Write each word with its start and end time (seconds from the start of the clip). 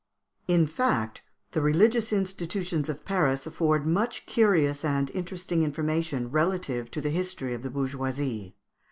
In 0.47 0.65
fact, 0.65 1.21
the 1.51 1.61
religious 1.61 2.11
institutions 2.11 2.89
of 2.89 3.05
Paris 3.05 3.45
afford 3.45 3.85
much 3.85 4.25
curious 4.25 4.83
and 4.83 5.11
interesting 5.11 5.61
information 5.61 6.31
relative 6.31 6.89
to 6.89 7.01
the 7.01 7.11
history 7.11 7.53
of 7.53 7.61
the 7.61 7.69
bourgeoisie. 7.69 8.55